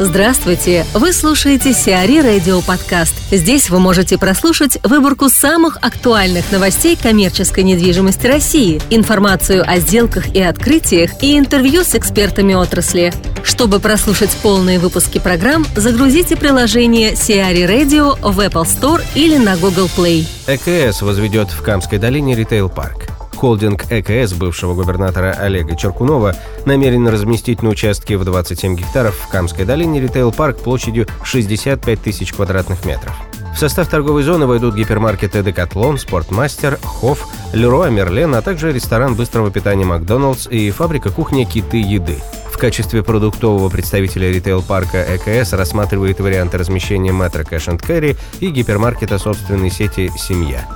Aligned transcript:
Здравствуйте! 0.00 0.84
Вы 0.92 1.12
слушаете 1.12 1.72
Сиари 1.72 2.18
Радио 2.20 2.60
Подкаст. 2.62 3.14
Здесь 3.30 3.70
вы 3.70 3.78
можете 3.78 4.18
прослушать 4.18 4.76
выборку 4.82 5.28
самых 5.28 5.78
актуальных 5.82 6.50
новостей 6.50 6.98
коммерческой 7.00 7.62
недвижимости 7.62 8.26
России, 8.26 8.82
информацию 8.90 9.62
о 9.64 9.78
сделках 9.78 10.34
и 10.34 10.42
открытиях 10.42 11.22
и 11.22 11.38
интервью 11.38 11.84
с 11.84 11.94
экспертами 11.94 12.54
отрасли. 12.54 13.12
Чтобы 13.44 13.78
прослушать 13.78 14.36
полные 14.42 14.80
выпуски 14.80 15.20
программ, 15.20 15.64
загрузите 15.76 16.34
приложение 16.34 17.14
Сиари 17.14 17.62
Radio 17.62 18.18
в 18.20 18.40
Apple 18.40 18.64
Store 18.64 19.00
или 19.14 19.36
на 19.36 19.56
Google 19.56 19.88
Play. 19.96 20.26
ЭКС 20.48 21.02
возведет 21.02 21.52
в 21.52 21.62
Камской 21.62 21.98
долине 21.98 22.34
ритейл-парк. 22.34 23.13
Холдинг 23.34 23.84
ЭКС 23.90 24.32
бывшего 24.32 24.74
губернатора 24.74 25.32
Олега 25.32 25.76
Черкунова 25.76 26.34
намерен 26.64 27.06
разместить 27.08 27.62
на 27.62 27.70
участке 27.70 28.16
в 28.16 28.24
27 28.24 28.76
гектаров 28.76 29.16
в 29.16 29.28
Камской 29.28 29.64
долине 29.64 30.00
ритейл-парк 30.00 30.58
площадью 30.58 31.06
65 31.22 32.00
тысяч 32.00 32.32
квадратных 32.32 32.84
метров. 32.84 33.14
В 33.54 33.58
состав 33.58 33.88
торговой 33.88 34.24
зоны 34.24 34.46
войдут 34.46 34.74
гипермаркеты 34.74 35.42
«Декатлон», 35.44 35.96
«Спортмастер», 35.96 36.78
«Хофф», 36.82 37.24
«Леруа 37.52 37.88
Мерлен», 37.88 38.34
а 38.34 38.42
также 38.42 38.72
ресторан 38.72 39.14
быстрого 39.14 39.52
питания 39.52 39.84
«Макдоналдс» 39.84 40.48
и 40.48 40.72
фабрика 40.72 41.10
кухни 41.10 41.44
«Киты 41.44 41.80
еды». 41.80 42.18
В 42.52 42.58
качестве 42.58 43.04
продуктового 43.04 43.68
представителя 43.68 44.30
ритейл-парка 44.32 45.04
ЭКС 45.16 45.52
рассматривает 45.52 46.18
варианты 46.18 46.58
размещения 46.58 47.12
Metro 47.12 47.44
Cash & 47.44 47.68
Carry 47.80 48.16
и 48.40 48.48
гипермаркета 48.48 49.18
собственной 49.18 49.70
сети 49.70 50.10
«Семья». 50.16 50.66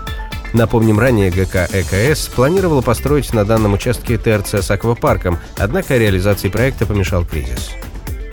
Напомним, 0.54 0.98
ранее 0.98 1.30
ГК 1.30 1.66
ЭКС 1.72 2.28
планировала 2.28 2.80
построить 2.80 3.34
на 3.34 3.44
данном 3.44 3.74
участке 3.74 4.16
ТРЦ 4.16 4.54
с 4.54 4.70
аквапарком, 4.70 5.38
однако 5.58 5.96
реализации 5.96 6.48
проекта 6.48 6.86
помешал 6.86 7.24
кризис. 7.26 7.70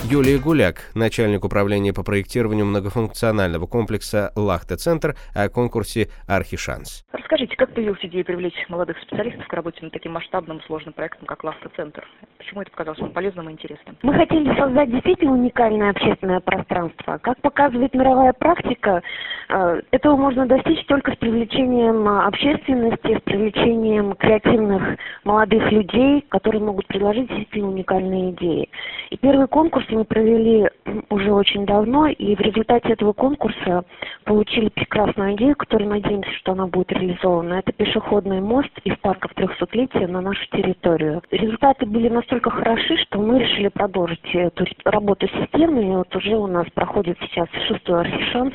Юлия 0.04 0.38
Гуляк, 0.38 0.92
начальник 0.94 1.44
управления 1.44 1.92
по 1.92 2.04
проектированию 2.04 2.66
многофункционального 2.68 3.66
комплекса 3.66 4.32
«Лахта-центр» 4.36 5.16
о 5.34 5.50
конкурсе 5.50 6.10
«Архишанс». 6.28 7.04
Расскажите, 7.26 7.56
как 7.56 7.74
появилась 7.74 7.98
идея 8.04 8.24
привлечь 8.24 8.54
молодых 8.70 9.00
специалистов 9.00 9.48
к 9.48 9.54
работе 9.54 9.80
над 9.82 9.92
таким 9.92 10.12
масштабным 10.12 10.62
сложным 10.62 10.94
проектом, 10.94 11.26
как 11.26 11.44
«Лахта-центр»? 11.44 12.08
Почему 12.38 12.62
это 12.62 12.70
показалось 12.70 13.00
вам 13.00 13.14
полезным 13.14 13.50
и 13.50 13.54
интересным? 13.54 13.98
Мы 14.04 14.14
хотели 14.14 14.56
создать 14.56 14.92
действительно 14.92 15.32
уникальное 15.32 15.90
общественное 15.90 16.40
пространство. 16.40 17.18
Как 17.18 17.42
показывает 17.42 17.96
мировая 17.96 18.32
практика, 18.34 19.02
э, 19.50 19.82
этого 19.90 20.16
можно 20.18 20.46
достичь 20.46 20.86
только 20.86 21.14
с 21.14 21.16
привлечением 21.16 22.08
общественности, 22.08 23.18
с 23.18 23.22
привлечением 23.24 24.14
креативных 24.14 25.00
молодых 25.24 25.72
людей, 25.72 26.24
которые 26.30 26.62
могут 26.62 26.86
предложить 26.86 27.28
действительно 27.28 27.70
уникальные 27.70 28.34
идеи. 28.34 28.70
И 29.10 29.18
первый 29.18 29.48
конкурс 29.48 29.88
мы 29.90 30.06
провели 30.06 30.70
уже 31.10 31.34
очень 31.34 31.66
давно, 31.66 32.06
и 32.06 32.36
в 32.36 32.40
результате 32.40 32.94
этого 32.94 33.14
конкурса 33.14 33.84
получили 34.26 34.70
прекрасную 34.70 35.34
идею, 35.34 35.56
которую 35.56 35.90
надеемся, 35.90 36.30
что 36.34 36.52
она 36.52 36.68
будет 36.68 36.92
реализована. 36.92 37.15
Это 37.24 37.72
пешеходный 37.72 38.42
мост 38.42 38.72
из 38.84 38.96
парка 38.98 39.28
в 39.28 39.34
трехсотлетия 39.34 40.08
на 40.08 40.22
нашу 40.22 40.46
территорию. 40.52 41.22
Результаты 41.32 41.86
были 41.86 42.10
настолько 42.10 42.50
хороши, 42.50 42.98
что 42.98 43.20
мы 43.20 43.40
решили 43.40 43.70
продолжить 43.70 44.24
эту 44.34 44.66
работу 44.84 45.28
системы, 45.28 45.84
и 45.84 45.96
вот 45.96 46.14
уже 46.16 46.36
у 46.36 46.48
нас 46.48 46.68
проходит 46.74 47.18
сейчас 47.22 47.48
шестой 47.68 48.02
архишанс. 48.02 48.54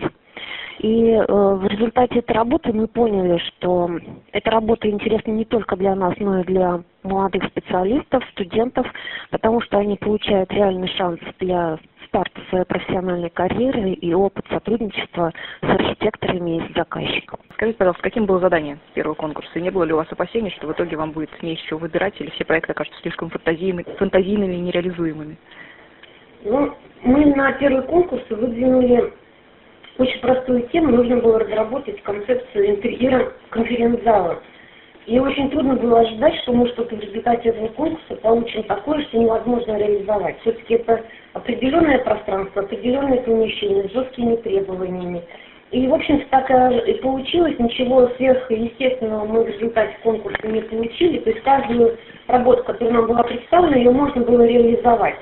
И 0.80 1.10
э, 1.10 1.24
в 1.28 1.66
результате 1.66 2.20
этой 2.20 2.32
работы 2.32 2.72
мы 2.72 2.86
поняли, 2.86 3.38
что 3.38 3.90
эта 4.32 4.50
работа 4.50 4.88
интересна 4.88 5.30
не 5.30 5.44
только 5.44 5.76
для 5.76 5.94
нас, 5.94 6.14
но 6.18 6.40
и 6.40 6.44
для 6.44 6.82
молодых 7.02 7.44
специалистов, 7.44 8.24
студентов, 8.32 8.86
потому 9.30 9.60
что 9.60 9.78
они 9.78 9.96
получают 9.96 10.50
реальный 10.52 10.88
шанс 10.88 11.20
для 11.38 11.78
старта 12.10 12.40
своей 12.50 12.64
профессиональной 12.64 13.30
карьеры 13.30 13.92
и 13.92 14.12
опыт 14.12 14.44
сотрудничества 14.50 15.32
с 15.62 15.64
архитекторами 15.64 16.56
и 16.56 16.68
с 16.68 16.74
заказчиком. 16.74 17.38
Скажите, 17.54 17.78
пожалуйста, 17.78 18.02
каким 18.02 18.26
было 18.26 18.40
задание 18.40 18.78
первого 18.94 19.14
конкурса? 19.14 19.50
И 19.54 19.62
не 19.62 19.70
было 19.70 19.84
ли 19.84 19.92
у 19.92 19.96
вас 19.96 20.08
опасений, 20.10 20.50
что 20.50 20.66
в 20.66 20.72
итоге 20.72 20.96
вам 20.96 21.12
будет 21.12 21.30
не 21.42 21.54
из 21.54 21.60
чего 21.60 21.78
выбирать, 21.78 22.20
или 22.20 22.30
все 22.30 22.44
проекты 22.44 22.72
окажутся 22.72 23.00
слишком 23.00 23.30
фантазийными, 23.30 23.86
фантазийными 23.96 24.54
и 24.54 24.60
нереализуемыми? 24.60 25.36
Ну, 26.44 26.74
мы 27.02 27.26
на 27.26 27.52
первый 27.52 27.82
конкурс 27.82 28.24
выдвинули 28.28 29.12
очень 29.98 30.20
простую 30.20 30.62
тему. 30.68 30.96
Нужно 30.96 31.18
было 31.18 31.38
разработать 31.38 32.02
концепцию 32.02 32.70
интерьера 32.70 33.32
конференц-зала. 33.50 34.42
И 35.06 35.18
очень 35.18 35.50
трудно 35.50 35.74
было 35.74 36.00
ожидать, 36.00 36.34
что 36.42 36.52
мы 36.52 36.68
что-то 36.68 36.94
в 36.94 37.00
результате 37.00 37.48
этого 37.48 37.68
конкурса 37.68 38.16
получим 38.22 38.62
такое, 38.64 39.02
что 39.04 39.18
невозможно 39.18 39.78
реализовать. 39.78 40.38
Все-таки 40.40 40.74
это 40.74 41.02
определенное 41.32 41.98
пространство, 41.98 42.62
определенное 42.62 43.22
помещение 43.22 43.88
с 43.88 43.92
жесткими 43.92 44.36
требованиями. 44.36 45.22
И, 45.70 45.86
в 45.86 45.94
общем-то, 45.94 46.26
так 46.30 46.50
и 46.86 46.94
получилось. 46.94 47.58
Ничего 47.58 48.08
сверхъестественного 48.16 49.24
мы 49.24 49.44
в 49.44 49.48
результате 49.48 49.96
конкурса 50.02 50.46
не 50.46 50.60
получили. 50.62 51.18
То 51.18 51.30
есть 51.30 51.42
каждую 51.42 51.96
работу, 52.26 52.64
которая 52.64 52.94
нам 52.94 53.06
была 53.06 53.22
представлена, 53.22 53.76
ее 53.76 53.90
можно 53.90 54.22
было 54.22 54.46
реализовать 54.46 55.16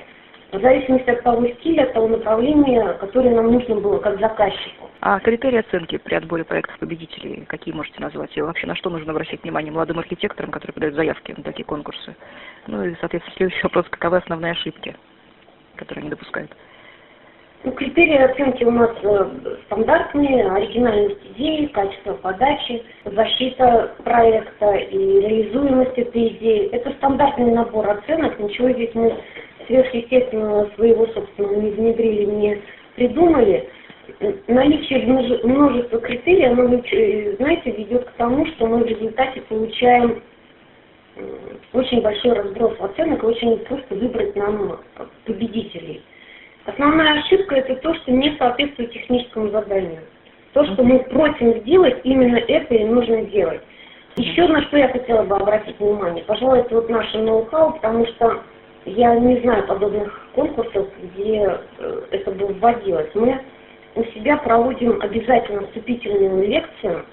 в 0.51 0.59
зависимости 0.59 1.09
от 1.09 1.21
того 1.23 1.47
стиля, 1.47 1.83
от 1.83 1.93
того 1.93 2.07
направления, 2.07 2.93
которое 2.93 3.35
нам 3.35 3.51
нужно 3.51 3.75
было 3.75 3.99
как 3.99 4.19
заказчику. 4.19 4.89
А 5.01 5.19
критерии 5.19 5.59
оценки 5.59 5.97
при 5.97 6.15
отборе 6.15 6.43
проектов 6.43 6.77
победителей 6.79 7.45
какие 7.47 7.73
можете 7.73 8.01
назвать? 8.01 8.35
И 8.35 8.41
вообще 8.41 8.67
на 8.67 8.75
что 8.75 8.89
нужно 8.89 9.11
обращать 9.11 9.43
внимание 9.43 9.71
молодым 9.71 9.99
архитекторам, 9.99 10.51
которые 10.51 10.73
подают 10.73 10.95
заявки 10.95 11.33
на 11.37 11.43
такие 11.43 11.65
конкурсы? 11.65 12.15
Ну 12.67 12.83
и, 12.83 12.95
соответственно, 12.99 13.35
следующий 13.37 13.63
вопрос, 13.63 13.85
каковы 13.89 14.17
основные 14.17 14.53
ошибки, 14.53 14.95
которые 15.75 16.01
они 16.01 16.09
допускают? 16.09 16.51
Ну, 17.63 17.71
критерии 17.71 18.15
оценки 18.15 18.63
у 18.63 18.71
нас 18.71 18.91
э, 19.03 19.29
стандартные, 19.65 20.49
оригинальность 20.49 21.19
идеи, 21.33 21.65
качество 21.65 22.13
подачи, 22.13 22.81
защита 23.03 23.95
проекта 24.05 24.75
и 24.75 24.97
реализуемость 24.97 25.97
этой 25.97 26.29
идеи. 26.29 26.69
Это 26.71 26.91
стандартный 26.93 27.51
набор 27.51 27.89
оценок, 27.89 28.39
ничего 28.39 28.71
здесь 28.71 28.95
мы 28.95 29.13
сверхъестественного 29.67 30.69
своего 30.75 31.05
собственного 31.07 31.59
не 31.59 31.71
внедрили, 31.71 32.25
не 32.25 32.61
придумали, 32.95 33.69
наличие 34.47 35.05
множества 35.43 35.99
критерий, 35.99 36.45
оно, 36.45 36.65
знаете, 36.65 37.71
ведет 37.71 38.05
к 38.05 38.11
тому, 38.13 38.45
что 38.47 38.67
мы 38.67 38.83
в 38.83 38.87
результате 38.87 39.41
получаем 39.41 40.23
очень 41.73 42.01
большой 42.01 42.33
разброс 42.33 42.73
оценок, 42.79 43.21
очень 43.23 43.57
просто 43.65 43.95
выбрать 43.95 44.33
нам 44.37 44.79
победителей. 45.25 46.01
Основная 46.65 47.19
ошибка 47.19 47.55
это 47.55 47.75
то, 47.77 47.93
что 47.95 48.11
не 48.11 48.35
соответствует 48.37 48.91
техническому 48.91 49.49
заданию. 49.49 50.01
То, 50.53 50.65
что 50.65 50.83
мы 50.83 50.99
просим 50.99 51.59
сделать, 51.61 51.99
именно 52.03 52.37
это 52.37 52.75
и 52.75 52.83
нужно 52.83 53.23
делать. 53.23 53.61
Еще 54.17 54.47
на 54.47 54.61
что 54.63 54.77
я 54.77 54.89
хотела 54.89 55.23
бы 55.23 55.35
обратить 55.35 55.79
внимание, 55.79 56.23
пожалуй, 56.25 56.59
это 56.59 56.75
вот 56.75 56.89
наше 56.89 57.17
ноу-хау, 57.19 57.73
потому 57.73 58.05
что 58.07 58.41
я 58.85 59.15
не 59.15 59.39
знаю 59.41 59.65
подобных 59.67 60.27
конкурсов, 60.33 60.87
где 61.01 61.59
э, 61.77 62.01
это 62.11 62.31
бы 62.31 62.47
вводилось. 62.47 63.09
Мы 63.13 63.39
у 63.95 64.03
себя 64.05 64.37
проводим 64.37 64.99
обязательно 65.01 65.65
вступительную 65.67 66.47
лекцию, 66.47 67.05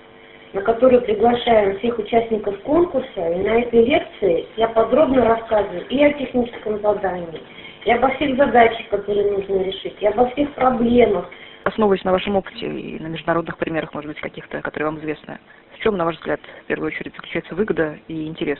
на 0.52 0.62
которую 0.62 1.02
приглашаем 1.02 1.78
всех 1.78 1.98
участников 1.98 2.58
конкурса. 2.62 3.08
И 3.16 3.38
на 3.42 3.60
этой 3.60 3.84
лекции 3.84 4.46
я 4.56 4.68
подробно 4.68 5.24
рассказываю 5.24 5.86
и 5.88 6.02
о 6.02 6.12
техническом 6.14 6.80
задании, 6.80 7.40
и 7.86 7.92
обо 7.92 8.08
всех 8.16 8.36
задачах, 8.36 8.88
которые 8.88 9.30
нужно 9.30 9.62
решить, 9.62 9.94
и 10.00 10.06
обо 10.06 10.28
всех 10.30 10.52
проблемах. 10.54 11.30
Основываясь 11.62 12.02
на 12.02 12.12
вашем 12.12 12.36
опыте 12.36 12.66
и 12.66 12.98
на 12.98 13.06
международных 13.06 13.56
примерах, 13.58 13.94
может 13.94 14.08
быть, 14.08 14.20
каких-то, 14.20 14.60
которые 14.60 14.90
вам 14.90 14.98
известны, 14.98 15.38
в 15.72 15.78
чем, 15.78 15.96
на 15.96 16.04
ваш 16.04 16.16
взгляд, 16.16 16.40
в 16.64 16.66
первую 16.66 16.88
очередь 16.88 17.14
заключается 17.14 17.54
выгода 17.54 17.96
и 18.08 18.26
интерес 18.26 18.58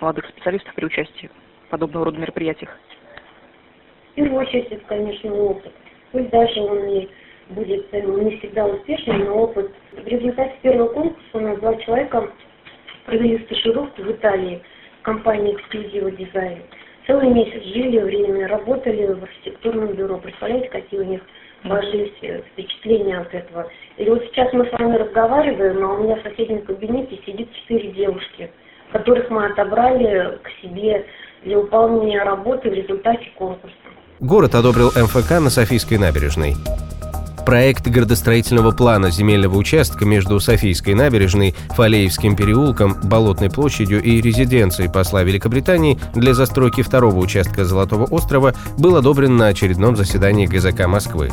молодых 0.00 0.26
специалистов 0.26 0.74
при 0.74 0.86
участии 0.86 1.30
подобного 1.70 2.06
рода 2.06 2.18
мероприятиях? 2.18 2.76
В 4.10 4.14
первую 4.16 4.40
очередь, 4.40 4.66
это, 4.70 4.84
конечно, 4.86 5.32
опыт. 5.32 5.72
Пусть 6.10 6.30
даже 6.30 6.60
он 6.60 6.88
и 6.88 7.08
будет 7.50 7.86
э, 7.92 8.00
не 8.00 8.38
всегда 8.38 8.66
успешным, 8.66 9.24
но 9.24 9.36
опыт. 9.36 9.70
В 9.92 10.06
результате 10.06 10.54
первого 10.62 10.88
конкурса 10.88 11.28
у 11.34 11.40
нас 11.40 11.58
два 11.60 11.76
человека 11.76 12.28
провели 13.06 13.38
стажировку 13.44 14.02
в 14.02 14.10
Италии 14.10 14.62
в 15.00 15.02
компании 15.02 15.54
«Эксклюзива 15.54 16.10
Дизайн». 16.10 16.58
Целый 17.06 17.28
месяц 17.28 17.62
жили, 17.62 17.98
временно 17.98 18.48
работали 18.48 19.12
в 19.12 19.22
архитектурном 19.22 19.92
бюро. 19.94 20.18
Представляете, 20.18 20.70
какие 20.70 21.00
у 21.00 21.04
них 21.04 21.20
сложились 21.62 22.14
э, 22.22 22.40
впечатления 22.52 23.18
от 23.18 23.34
этого. 23.34 23.66
И 23.98 24.08
вот 24.08 24.22
сейчас 24.24 24.52
мы 24.52 24.66
с 24.66 24.72
вами 24.72 24.96
разговариваем, 24.96 25.84
а 25.84 25.94
у 25.94 26.02
меня 26.02 26.16
в 26.16 26.22
соседнем 26.22 26.62
кабинете 26.62 27.18
сидит 27.26 27.52
четыре 27.52 27.90
девушки, 27.92 28.50
которых 28.92 29.28
мы 29.28 29.46
отобрали 29.46 30.38
к 30.42 30.48
себе 30.62 31.04
для 31.44 31.58
выполнения 31.58 32.22
работы 32.22 32.70
в 32.70 32.74
результате 32.74 33.30
конкурса. 33.36 33.74
Город 34.20 34.54
одобрил 34.54 34.88
МФК 34.88 35.40
на 35.40 35.50
Софийской 35.50 35.98
набережной. 35.98 36.54
Проект 37.44 37.86
градостроительного 37.86 38.70
плана 38.70 39.10
земельного 39.10 39.56
участка 39.56 40.06
между 40.06 40.40
Софийской 40.40 40.94
набережной, 40.94 41.54
Фалеевским 41.70 42.36
переулком, 42.36 42.96
Болотной 43.02 43.50
площадью 43.50 44.02
и 44.02 44.22
резиденцией 44.22 44.90
посла 44.90 45.22
Великобритании 45.22 45.98
для 46.14 46.32
застройки 46.32 46.82
второго 46.82 47.18
участка 47.18 47.66
Золотого 47.66 48.04
острова 48.04 48.54
был 48.78 48.96
одобрен 48.96 49.36
на 49.36 49.48
очередном 49.48 49.94
заседании 49.94 50.46
ГЗК 50.46 50.86
Москвы. 50.86 51.30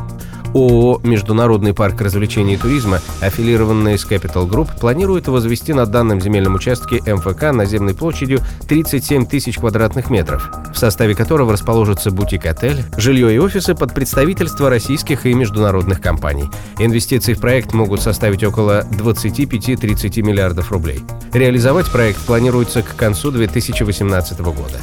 ООО 0.53 1.01
«Международный 1.03 1.74
парк 1.74 2.01
развлечений 2.01 2.56
и 2.56 2.57
туризма», 2.57 3.00
аффилированный 3.21 3.98
с 3.98 4.06
Capital 4.06 4.50
Group, 4.50 4.80
планирует 4.80 5.27
возвести 5.27 5.74
на 5.74 5.86
данном 5.86 6.19
земельном 6.19 6.56
участке 6.56 7.01
МФК 7.06 7.51
наземной 7.51 7.94
площадью 7.94 8.39
37 8.68 9.25
тысяч 9.25 9.57
квадратных 9.57 10.09
метров, 10.09 10.51
в 10.74 10.77
составе 10.77 11.15
которого 11.15 11.53
расположится 11.53 12.12
бутик-отель, 12.12 12.83
жилье 12.98 13.33
и 13.33 13.39
офисы 13.39 13.75
под 13.75 13.94
представительство 13.94 14.69
российских 14.69 15.25
и 15.25 15.33
международных 15.33 16.01
компаний. 16.01 16.50
Инвестиции 16.80 17.33
в 17.33 17.39
проект 17.39 17.74
могут 17.74 18.01
составить 18.01 18.44
около 18.44 18.86
25-30 18.92 20.21
миллиардов 20.21 20.71
рублей. 20.71 21.01
Реализовать 21.33 21.89
проект 21.92 22.19
планируется 22.25 22.81
к 22.81 22.95
концу 22.95 23.31
2018 23.31 24.39
года. 24.42 24.80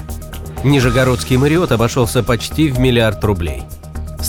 Нижегородский 0.65 1.37
Мариот 1.37 1.71
обошелся 1.73 2.23
почти 2.23 2.71
в 2.71 2.79
миллиард 2.79 3.23
рублей– 3.23 3.63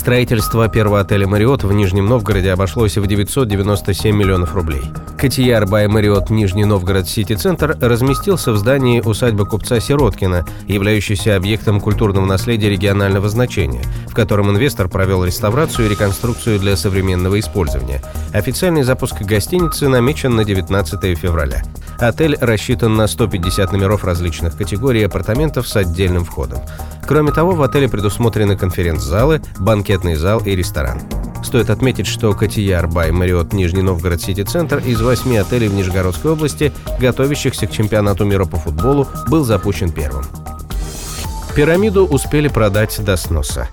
Строительство 0.00 0.66
первого 0.66 1.00
отеля 1.00 1.28
«Мариот» 1.28 1.62
в 1.62 1.70
Нижнем 1.72 2.06
Новгороде 2.06 2.50
обошлось 2.52 2.96
в 2.96 3.06
997 3.06 4.16
миллионов 4.16 4.54
рублей. 4.54 4.80
Котияр 5.18 5.66
Бай 5.66 5.88
Мариот 5.88 6.30
Нижний 6.30 6.64
Новгород 6.64 7.06
Сити-центр 7.06 7.76
разместился 7.82 8.52
в 8.52 8.56
здании 8.56 9.02
усадьбы 9.02 9.44
купца 9.44 9.78
Сироткина, 9.78 10.46
являющейся 10.66 11.36
объектом 11.36 11.82
культурного 11.82 12.24
наследия 12.24 12.70
регионального 12.70 13.28
значения, 13.28 13.82
в 14.08 14.14
котором 14.14 14.48
инвестор 14.48 14.88
провел 14.88 15.22
реставрацию 15.22 15.84
и 15.84 15.90
реконструкцию 15.90 16.58
для 16.58 16.78
современного 16.78 17.38
использования. 17.38 18.02
Официальный 18.32 18.84
запуск 18.84 19.20
гостиницы 19.20 19.86
намечен 19.88 20.34
на 20.34 20.46
19 20.46 21.18
февраля. 21.18 21.62
Отель 21.98 22.38
рассчитан 22.40 22.96
на 22.96 23.06
150 23.06 23.70
номеров 23.72 24.04
различных 24.04 24.56
категорий 24.56 25.02
апартаментов 25.02 25.68
с 25.68 25.76
отдельным 25.76 26.24
входом. 26.24 26.60
Кроме 27.10 27.32
того, 27.32 27.56
в 27.56 27.62
отеле 27.62 27.88
предусмотрены 27.88 28.56
конференц-залы, 28.56 29.42
банкетный 29.58 30.14
зал 30.14 30.40
и 30.44 30.54
ресторан. 30.54 31.00
Стоит 31.42 31.68
отметить, 31.68 32.06
что 32.06 32.32
Котияр 32.34 32.86
Бай 32.86 33.10
Мариот 33.10 33.52
Нижний 33.52 33.82
Новгород 33.82 34.22
Сити-центр 34.22 34.78
из 34.78 35.00
восьми 35.00 35.36
отелей 35.36 35.66
в 35.66 35.74
Нижегородской 35.74 36.30
области, 36.30 36.72
готовящихся 37.00 37.66
к 37.66 37.72
чемпионату 37.72 38.24
мира 38.24 38.44
по 38.44 38.58
футболу, 38.58 39.08
был 39.26 39.42
запущен 39.42 39.90
первым. 39.90 40.24
Пирамиду 41.56 42.06
успели 42.06 42.46
продать 42.46 43.04
до 43.04 43.16
сноса. 43.16 43.66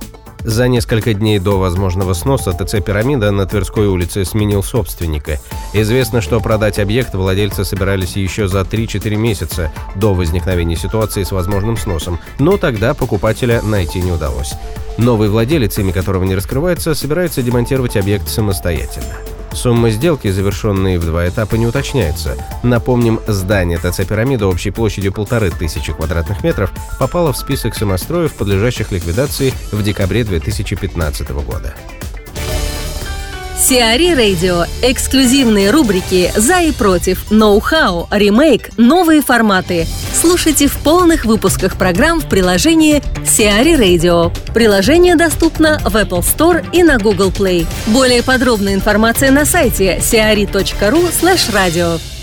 За 0.48 0.70
несколько 0.70 1.14
дней 1.14 1.40
до 1.40 1.60
возможного 1.60 2.14
сноса 2.14 2.54
ТЦ 2.54 2.82
«Пирамида» 2.82 3.32
на 3.32 3.46
Тверской 3.46 3.88
улице 3.88 4.24
сменил 4.24 4.64
собственника. 4.64 5.42
Известно, 5.74 6.22
что 6.22 6.40
продать 6.40 6.80
объект 6.80 7.14
владельцы 7.14 7.66
собирались 7.66 8.16
еще 8.16 8.48
за 8.48 8.62
3-4 8.62 9.14
месяца 9.18 9.74
до 9.96 10.14
возникновения 10.14 10.78
ситуации 10.78 11.24
с 11.24 11.34
возможным 11.34 11.76
сносом, 11.76 12.22
но 12.40 12.56
тогда 12.56 12.94
покупателя 12.94 13.62
найти 13.62 14.00
не 14.00 14.14
удалось. 14.14 14.54
Новый 14.98 15.28
владелец, 15.28 15.80
имя 15.80 15.92
которого 15.92 16.24
не 16.24 16.34
раскрывается, 16.34 16.96
собирается 16.96 17.42
демонтировать 17.42 17.98
объект 17.98 18.30
самостоятельно. 18.30 19.18
Сумма 19.54 19.90
сделки, 19.90 20.30
завершенной 20.30 20.98
в 20.98 21.06
два 21.06 21.28
этапа, 21.28 21.56
не 21.56 21.66
уточняется. 21.66 22.38
Напомним, 22.64 23.20
здание 23.28 23.78
ТЦ 23.78 24.06
«Пирамида» 24.08 24.48
общей 24.48 24.72
площадью 24.72 25.14
полторы 25.14 25.52
тысячи 25.52 25.94
квадратных 25.94 26.44
метров 26.44 26.72
попало 27.00 27.34
в 27.34 27.38
список 27.38 27.76
самостроев, 27.76 28.34
подлежащих 28.34 28.92
ликвидации 28.92 29.54
в 29.72 29.82
декабре 29.84 30.24
2015 30.24 31.32
года. 31.32 31.74
Сиари 33.60 34.14
Радио. 34.14 34.66
Эксклюзивные 34.84 35.72
рубрики 35.72 36.32
«За 36.36 36.62
и 36.62 36.72
против», 36.72 37.32
«Ноу-хау», 37.32 38.08
«Ремейк», 38.12 38.70
«Новые 38.78 39.22
форматы». 39.24 39.88
Слушайте 40.28 40.68
в 40.68 40.78
полных 40.80 41.24
выпусках 41.24 41.78
программ 41.78 42.20
в 42.20 42.28
приложении 42.28 43.02
Сиари 43.26 43.76
Radio. 43.76 44.38
Приложение 44.54 45.16
доступно 45.16 45.80
в 45.86 45.96
Apple 45.96 46.20
Store 46.20 46.68
и 46.74 46.84
на 46.84 46.98
Google 46.98 47.30
Play. 47.30 47.66
Более 47.88 48.22
подробная 48.22 48.74
информация 48.74 49.32
на 49.32 49.46
сайте 49.46 50.00
siari.ru 50.00 51.10
slash 51.14 51.50
radio. 51.54 52.17